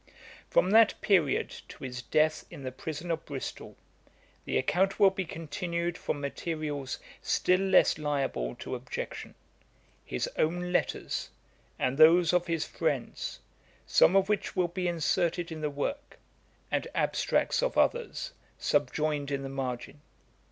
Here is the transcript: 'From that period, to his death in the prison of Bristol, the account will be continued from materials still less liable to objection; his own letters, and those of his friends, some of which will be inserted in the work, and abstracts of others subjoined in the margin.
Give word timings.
'From 0.49 0.71
that 0.71 0.99
period, 1.01 1.53
to 1.67 1.83
his 1.83 2.01
death 2.01 2.43
in 2.49 2.63
the 2.63 2.71
prison 2.71 3.11
of 3.11 3.23
Bristol, 3.23 3.77
the 4.45 4.57
account 4.57 4.99
will 4.99 5.11
be 5.11 5.25
continued 5.25 5.95
from 5.95 6.19
materials 6.19 6.97
still 7.21 7.59
less 7.59 7.99
liable 7.99 8.55
to 8.55 8.73
objection; 8.73 9.35
his 10.03 10.27
own 10.39 10.71
letters, 10.71 11.29
and 11.77 11.99
those 11.99 12.33
of 12.33 12.47
his 12.47 12.65
friends, 12.65 13.41
some 13.85 14.15
of 14.15 14.27
which 14.27 14.55
will 14.55 14.69
be 14.69 14.87
inserted 14.87 15.51
in 15.51 15.61
the 15.61 15.69
work, 15.69 16.17
and 16.71 16.87
abstracts 16.95 17.61
of 17.61 17.77
others 17.77 18.31
subjoined 18.57 19.29
in 19.29 19.43
the 19.43 19.49
margin. 19.49 20.01